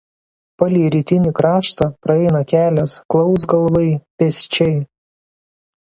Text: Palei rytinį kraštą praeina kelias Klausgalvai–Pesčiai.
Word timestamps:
Palei 0.61 0.87
rytinį 0.95 1.33
kraštą 1.41 1.89
praeina 2.07 2.41
kelias 2.55 2.97
Klausgalvai–Pesčiai. 3.17 4.77